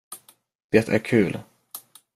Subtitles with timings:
[0.69, 1.39] Det är kul.